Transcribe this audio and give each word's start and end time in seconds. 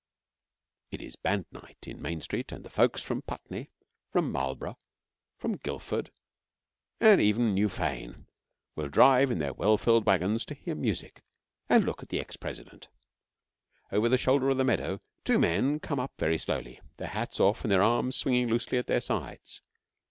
It 0.89 0.99
is 0.99 1.15
band 1.15 1.45
night 1.51 1.77
in 1.85 2.01
Main 2.01 2.21
Street, 2.21 2.51
and 2.51 2.65
the 2.65 2.71
folks 2.71 3.03
from 3.03 3.21
Putney, 3.21 3.69
from 4.09 4.31
Marlboro', 4.31 4.79
from 5.37 5.57
Guildford, 5.57 6.09
and 6.99 7.21
even 7.21 7.53
New 7.53 7.69
Fane 7.69 8.25
will 8.75 8.89
drive 8.89 9.29
in 9.29 9.37
their 9.37 9.53
well 9.53 9.77
filled 9.77 10.03
waggons 10.07 10.43
to 10.45 10.55
hear 10.55 10.73
music 10.73 11.21
and 11.69 11.85
look 11.85 12.01
at 12.01 12.09
the 12.09 12.19
Ex 12.19 12.35
President. 12.35 12.87
Over 13.91 14.09
the 14.09 14.17
shoulder 14.17 14.49
of 14.49 14.57
the 14.57 14.63
meadow 14.63 14.99
two 15.23 15.37
men 15.37 15.79
come 15.79 15.99
up 15.99 16.13
very 16.17 16.39
slowly, 16.39 16.81
their 16.97 17.09
hats 17.09 17.39
off 17.39 17.63
and 17.63 17.71
their 17.71 17.83
arms 17.83 18.15
swinging 18.15 18.47
loosely 18.49 18.79
at 18.79 18.87
their 18.87 19.01
sides. 19.01 19.61